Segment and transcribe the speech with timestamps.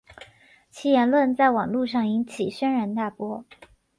[0.71, 3.45] 其言论在网路上引起轩然大波。